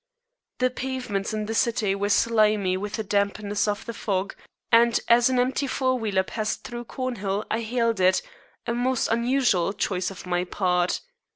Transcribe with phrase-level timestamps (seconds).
[0.57, 4.33] The pavements in the City were slimy with the dampness of the fog,
[4.71, 8.23] and as an empty four wheeler passed through Cornhill I hailed it,
[8.65, 11.01] a most unusual choice on my part.